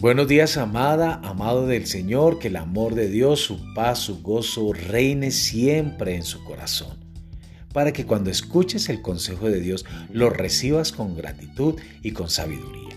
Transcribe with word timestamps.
Buenos 0.00 0.28
días, 0.28 0.56
amada, 0.56 1.20
amado 1.24 1.66
del 1.66 1.84
Señor, 1.86 2.38
que 2.38 2.46
el 2.46 2.54
amor 2.54 2.94
de 2.94 3.08
Dios, 3.08 3.40
su 3.40 3.74
paz, 3.74 3.98
su 3.98 4.22
gozo 4.22 4.72
reine 4.72 5.32
siempre 5.32 6.14
en 6.14 6.22
su 6.22 6.44
corazón, 6.44 6.98
para 7.72 7.92
que 7.92 8.06
cuando 8.06 8.30
escuches 8.30 8.88
el 8.90 9.02
consejo 9.02 9.50
de 9.50 9.58
Dios 9.58 9.84
lo 10.12 10.30
recibas 10.30 10.92
con 10.92 11.16
gratitud 11.16 11.80
y 12.00 12.12
con 12.12 12.30
sabiduría. 12.30 12.94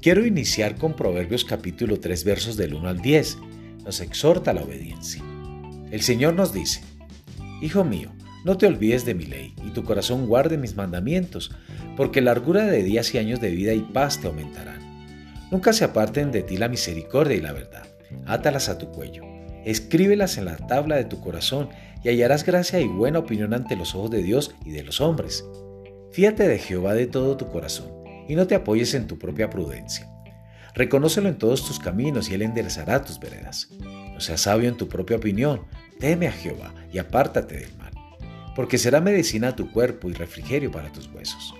Quiero 0.00 0.24
iniciar 0.24 0.76
con 0.76 0.96
Proverbios 0.96 1.44
capítulo 1.44 2.00
3 2.00 2.24
versos 2.24 2.56
del 2.56 2.72
1 2.72 2.88
al 2.88 3.02
10. 3.02 3.36
Nos 3.84 4.00
exhorta 4.00 4.54
la 4.54 4.62
obediencia. 4.62 5.22
El 5.90 6.00
Señor 6.00 6.32
nos 6.32 6.50
dice, 6.50 6.80
Hijo 7.60 7.84
mío, 7.84 8.10
no 8.42 8.56
te 8.56 8.64
olvides 8.64 9.04
de 9.04 9.12
mi 9.12 9.26
ley, 9.26 9.52
y 9.66 9.68
tu 9.72 9.84
corazón 9.84 10.26
guarde 10.26 10.56
mis 10.56 10.76
mandamientos, 10.76 11.50
porque 11.94 12.22
largura 12.22 12.64
de 12.64 12.82
días 12.82 13.14
y 13.14 13.18
años 13.18 13.42
de 13.42 13.50
vida 13.50 13.74
y 13.74 13.80
paz 13.80 14.18
te 14.18 14.28
aumentarán. 14.28 14.85
Nunca 15.50 15.72
se 15.72 15.84
aparten 15.84 16.32
de 16.32 16.42
ti 16.42 16.56
la 16.56 16.68
misericordia 16.68 17.36
y 17.36 17.40
la 17.40 17.52
verdad. 17.52 17.86
Átalas 18.26 18.68
a 18.68 18.78
tu 18.78 18.90
cuello. 18.90 19.22
Escríbelas 19.64 20.38
en 20.38 20.44
la 20.44 20.56
tabla 20.56 20.96
de 20.96 21.04
tu 21.04 21.20
corazón 21.20 21.68
y 22.02 22.08
hallarás 22.08 22.44
gracia 22.44 22.80
y 22.80 22.86
buena 22.88 23.20
opinión 23.20 23.54
ante 23.54 23.76
los 23.76 23.94
ojos 23.94 24.10
de 24.10 24.22
Dios 24.22 24.54
y 24.64 24.70
de 24.70 24.82
los 24.82 25.00
hombres. 25.00 25.44
Fíate 26.12 26.48
de 26.48 26.58
Jehová 26.58 26.94
de 26.94 27.06
todo 27.06 27.36
tu 27.36 27.48
corazón 27.48 27.90
y 28.28 28.34
no 28.34 28.46
te 28.46 28.54
apoyes 28.54 28.94
en 28.94 29.06
tu 29.06 29.18
propia 29.18 29.50
prudencia. 29.50 30.08
Reconócelo 30.74 31.28
en 31.28 31.38
todos 31.38 31.64
tus 31.66 31.78
caminos 31.78 32.28
y 32.28 32.34
Él 32.34 32.42
enderezará 32.42 33.02
tus 33.04 33.18
veredas. 33.18 33.68
No 33.80 34.20
seas 34.20 34.42
sabio 34.42 34.68
en 34.68 34.76
tu 34.76 34.88
propia 34.88 35.16
opinión, 35.16 35.62
teme 35.98 36.26
a 36.26 36.32
Jehová 36.32 36.74
y 36.92 36.98
apártate 36.98 37.56
del 37.56 37.76
mal, 37.76 37.92
porque 38.54 38.78
será 38.78 39.00
medicina 39.00 39.48
a 39.48 39.56
tu 39.56 39.72
cuerpo 39.72 40.10
y 40.10 40.12
refrigerio 40.12 40.70
para 40.70 40.92
tus 40.92 41.08
huesos. 41.08 41.54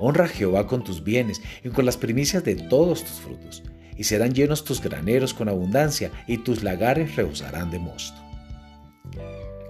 Honra 0.00 0.24
a 0.24 0.28
Jehová 0.28 0.66
con 0.66 0.82
tus 0.82 1.04
bienes 1.04 1.40
y 1.62 1.68
con 1.68 1.84
las 1.84 1.96
primicias 1.96 2.42
de 2.42 2.56
todos 2.56 3.04
tus 3.04 3.20
frutos, 3.20 3.62
y 3.96 4.04
serán 4.04 4.32
llenos 4.32 4.64
tus 4.64 4.80
graneros 4.82 5.34
con 5.34 5.48
abundancia, 5.48 6.10
y 6.26 6.38
tus 6.38 6.62
lagares 6.62 7.16
rebosarán 7.16 7.70
de 7.70 7.78
mosto. 7.78 8.18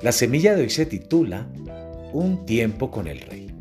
La 0.03 0.13
semilla 0.13 0.55
de 0.55 0.63
hoy 0.63 0.71
se 0.71 0.87
titula 0.87 1.49
Un 2.13 2.47
tiempo 2.47 2.91
con 2.91 3.09
el 3.09 3.21
rey. 3.21 3.55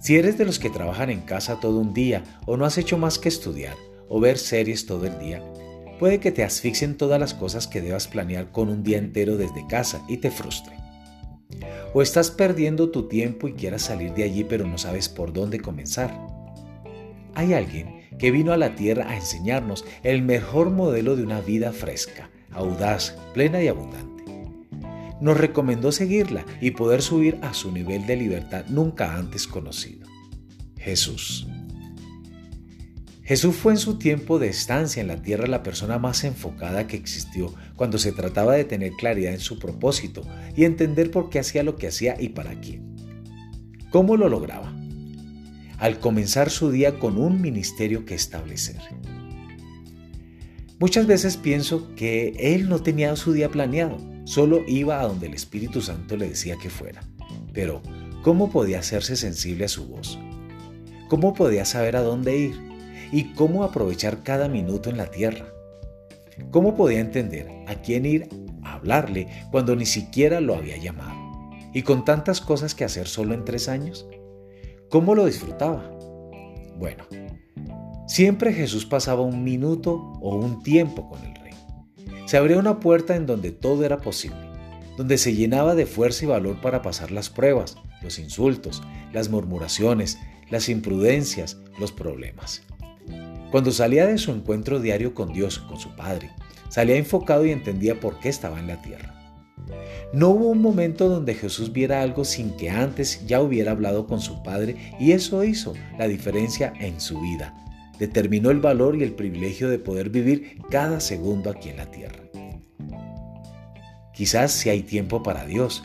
Si 0.00 0.16
eres 0.16 0.36
de 0.36 0.44
los 0.44 0.58
que 0.58 0.68
trabajan 0.68 1.08
en 1.08 1.22
casa 1.22 1.60
todo 1.60 1.78
un 1.78 1.94
día 1.94 2.22
o 2.44 2.58
no 2.58 2.66
has 2.66 2.76
hecho 2.76 2.98
más 2.98 3.18
que 3.18 3.30
estudiar 3.30 3.74
o 4.06 4.20
ver 4.20 4.36
series 4.36 4.84
todo 4.84 5.06
el 5.06 5.18
día, 5.18 5.42
puede 5.98 6.20
que 6.20 6.30
te 6.30 6.44
asfixien 6.44 6.98
todas 6.98 7.18
las 7.18 7.32
cosas 7.32 7.66
que 7.66 7.80
debas 7.80 8.06
planear 8.06 8.52
con 8.52 8.68
un 8.68 8.82
día 8.82 8.98
entero 8.98 9.38
desde 9.38 9.66
casa 9.66 10.04
y 10.08 10.18
te 10.18 10.30
frustre. 10.30 10.83
O 11.94 12.02
estás 12.02 12.30
perdiendo 12.30 12.90
tu 12.90 13.08
tiempo 13.08 13.48
y 13.48 13.54
quieras 13.54 13.82
salir 13.82 14.12
de 14.12 14.24
allí 14.24 14.44
pero 14.44 14.66
no 14.66 14.76
sabes 14.76 15.08
por 15.08 15.32
dónde 15.32 15.60
comenzar. 15.60 16.14
Hay 17.34 17.54
alguien 17.54 18.02
que 18.18 18.30
vino 18.30 18.52
a 18.52 18.56
la 18.56 18.74
tierra 18.74 19.08
a 19.08 19.16
enseñarnos 19.16 19.84
el 20.02 20.20
mejor 20.22 20.70
modelo 20.70 21.16
de 21.16 21.22
una 21.22 21.40
vida 21.40 21.72
fresca, 21.72 22.30
audaz, 22.50 23.16
plena 23.32 23.62
y 23.62 23.68
abundante. 23.68 24.24
Nos 25.20 25.38
recomendó 25.38 25.92
seguirla 25.92 26.44
y 26.60 26.72
poder 26.72 27.00
subir 27.00 27.38
a 27.42 27.54
su 27.54 27.72
nivel 27.72 28.06
de 28.06 28.16
libertad 28.16 28.66
nunca 28.68 29.16
antes 29.16 29.46
conocido. 29.46 30.06
Jesús. 30.76 31.46
Jesús 33.24 33.56
fue 33.56 33.72
en 33.72 33.78
su 33.78 33.98
tiempo 33.98 34.38
de 34.38 34.48
estancia 34.48 35.00
en 35.00 35.08
la 35.08 35.22
tierra 35.22 35.46
la 35.46 35.62
persona 35.62 35.98
más 35.98 36.24
enfocada 36.24 36.86
que 36.86 36.96
existió 36.96 37.54
cuando 37.74 37.96
se 37.96 38.12
trataba 38.12 38.52
de 38.52 38.64
tener 38.64 38.92
claridad 38.92 39.32
en 39.32 39.40
su 39.40 39.58
propósito 39.58 40.22
y 40.54 40.64
entender 40.64 41.10
por 41.10 41.30
qué 41.30 41.38
hacía 41.38 41.62
lo 41.62 41.76
que 41.76 41.88
hacía 41.88 42.20
y 42.20 42.28
para 42.28 42.60
quién. 42.60 42.94
¿Cómo 43.90 44.18
lo 44.18 44.28
lograba? 44.28 44.76
Al 45.78 46.00
comenzar 46.00 46.50
su 46.50 46.70
día 46.70 46.98
con 46.98 47.16
un 47.16 47.40
ministerio 47.40 48.04
que 48.04 48.14
establecer. 48.14 48.76
Muchas 50.78 51.06
veces 51.06 51.38
pienso 51.38 51.94
que 51.94 52.34
él 52.38 52.68
no 52.68 52.80
tenía 52.80 53.16
su 53.16 53.32
día 53.32 53.48
planeado, 53.48 53.96
solo 54.24 54.62
iba 54.66 55.00
a 55.00 55.06
donde 55.06 55.28
el 55.28 55.34
Espíritu 55.34 55.80
Santo 55.80 56.18
le 56.18 56.28
decía 56.28 56.56
que 56.60 56.68
fuera. 56.68 57.00
Pero, 57.54 57.80
¿cómo 58.22 58.50
podía 58.50 58.80
hacerse 58.80 59.16
sensible 59.16 59.64
a 59.64 59.68
su 59.68 59.86
voz? 59.86 60.18
¿Cómo 61.08 61.32
podía 61.32 61.64
saber 61.64 61.96
a 61.96 62.02
dónde 62.02 62.36
ir? 62.36 62.73
Y 63.14 63.32
cómo 63.34 63.62
aprovechar 63.62 64.24
cada 64.24 64.48
minuto 64.48 64.90
en 64.90 64.96
la 64.96 65.06
tierra. 65.06 65.46
¿Cómo 66.50 66.74
podía 66.74 66.98
entender 66.98 67.48
a 67.68 67.76
quién 67.76 68.06
ir 68.06 68.28
a 68.64 68.74
hablarle 68.74 69.28
cuando 69.52 69.76
ni 69.76 69.86
siquiera 69.86 70.40
lo 70.40 70.56
había 70.56 70.76
llamado? 70.78 71.14
Y 71.72 71.82
con 71.82 72.04
tantas 72.04 72.40
cosas 72.40 72.74
que 72.74 72.82
hacer 72.82 73.06
solo 73.06 73.32
en 73.32 73.44
tres 73.44 73.68
años. 73.68 74.08
¿Cómo 74.90 75.14
lo 75.14 75.26
disfrutaba? 75.26 75.92
Bueno, 76.76 77.04
siempre 78.08 78.52
Jesús 78.52 78.84
pasaba 78.84 79.22
un 79.22 79.44
minuto 79.44 79.94
o 80.20 80.34
un 80.34 80.64
tiempo 80.64 81.08
con 81.08 81.24
el 81.24 81.36
rey. 81.36 81.54
Se 82.26 82.36
abría 82.36 82.58
una 82.58 82.80
puerta 82.80 83.14
en 83.14 83.26
donde 83.26 83.52
todo 83.52 83.84
era 83.84 83.98
posible, 83.98 84.50
donde 84.96 85.18
se 85.18 85.36
llenaba 85.36 85.76
de 85.76 85.86
fuerza 85.86 86.24
y 86.24 86.28
valor 86.28 86.60
para 86.60 86.82
pasar 86.82 87.12
las 87.12 87.30
pruebas, 87.30 87.76
los 88.02 88.18
insultos, 88.18 88.82
las 89.12 89.28
murmuraciones, 89.28 90.18
las 90.50 90.68
imprudencias, 90.68 91.58
los 91.78 91.92
problemas. 91.92 92.62
Cuando 93.54 93.70
salía 93.70 94.08
de 94.08 94.18
su 94.18 94.32
encuentro 94.32 94.80
diario 94.80 95.14
con 95.14 95.32
Dios, 95.32 95.60
con 95.60 95.78
su 95.78 95.94
Padre, 95.94 96.32
salía 96.70 96.96
enfocado 96.96 97.46
y 97.46 97.52
entendía 97.52 98.00
por 98.00 98.18
qué 98.18 98.28
estaba 98.28 98.58
en 98.58 98.66
la 98.66 98.82
tierra. 98.82 99.14
No 100.12 100.30
hubo 100.30 100.48
un 100.48 100.60
momento 100.60 101.08
donde 101.08 101.34
Jesús 101.34 101.72
viera 101.72 102.02
algo 102.02 102.24
sin 102.24 102.56
que 102.56 102.68
antes 102.68 103.24
ya 103.28 103.40
hubiera 103.40 103.70
hablado 103.70 104.08
con 104.08 104.20
su 104.20 104.42
Padre 104.42 104.96
y 104.98 105.12
eso 105.12 105.44
hizo 105.44 105.72
la 105.96 106.08
diferencia 106.08 106.72
en 106.80 107.00
su 107.00 107.20
vida. 107.20 107.54
Determinó 107.96 108.50
el 108.50 108.58
valor 108.58 108.96
y 108.96 109.04
el 109.04 109.12
privilegio 109.12 109.70
de 109.70 109.78
poder 109.78 110.10
vivir 110.10 110.60
cada 110.68 110.98
segundo 110.98 111.48
aquí 111.48 111.68
en 111.68 111.76
la 111.76 111.88
tierra. 111.92 112.24
Quizás 114.12 114.50
si 114.50 114.68
hay 114.68 114.82
tiempo 114.82 115.22
para 115.22 115.46
Dios, 115.46 115.84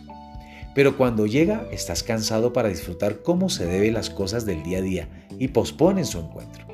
pero 0.73 0.97
cuando 0.97 1.27
llega 1.27 1.67
estás 1.71 2.01
cansado 2.01 2.51
para 2.51 2.69
disfrutar 2.69 3.21
cómo 3.21 3.47
se 3.47 3.67
deben 3.67 3.93
las 3.93 4.09
cosas 4.09 4.47
del 4.47 4.63
día 4.63 4.79
a 4.79 4.81
día 4.81 5.27
y 5.37 5.49
posponen 5.49 6.07
su 6.07 6.17
encuentro. 6.17 6.68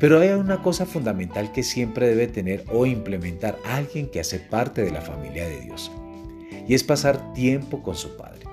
Pero 0.00 0.18
hay 0.18 0.30
una 0.30 0.62
cosa 0.62 0.86
fundamental 0.86 1.52
que 1.52 1.62
siempre 1.62 2.08
debe 2.08 2.26
tener 2.26 2.64
o 2.72 2.86
implementar 2.86 3.58
alguien 3.66 4.10
que 4.10 4.20
hace 4.20 4.40
parte 4.40 4.82
de 4.82 4.90
la 4.90 5.02
familia 5.02 5.46
de 5.46 5.60
Dios. 5.60 5.92
Y 6.66 6.72
es 6.72 6.82
pasar 6.82 7.34
tiempo 7.34 7.82
con 7.82 7.94
su 7.94 8.16
Padre. 8.16 8.46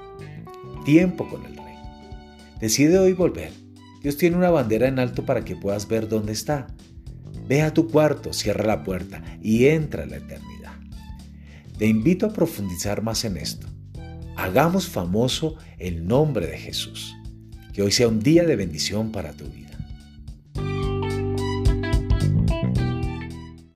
Tiempo 0.84 1.28
con 1.30 1.46
el 1.46 1.56
Rey. 1.56 1.76
Decide 2.60 3.00
hoy 3.00 3.14
volver. 3.14 3.52
Dios 4.04 4.18
tiene 4.18 4.36
una 4.36 4.50
bandera 4.50 4.90
en 4.90 5.00
alto 5.00 5.26
para 5.26 5.46
que 5.46 5.56
puedas 5.56 5.88
ver 5.88 6.10
dónde 6.10 6.34
está. 6.34 6.68
Ve 7.48 7.62
a 7.62 7.74
tu 7.74 7.88
cuarto, 7.88 8.34
cierra 8.34 8.66
la 8.66 8.84
puerta 8.84 9.24
y 9.42 9.68
entra 9.68 10.04
en 10.04 10.12
la 10.12 10.18
eternidad. 10.18 10.74
Te 11.78 11.86
invito 11.86 12.26
a 12.26 12.34
profundizar 12.34 13.02
más 13.02 13.24
en 13.24 13.38
esto. 13.38 13.68
Hagamos 14.36 14.90
famoso 14.90 15.56
el 15.78 16.06
nombre 16.06 16.48
de 16.48 16.58
Jesús. 16.58 17.16
Que 17.72 17.84
hoy 17.84 17.92
sea 17.92 18.10
un 18.10 18.20
día 18.20 18.44
de 18.44 18.58
bendición 18.58 19.14
para 19.14 19.32
tu 19.32 19.46
vida. 19.46 19.67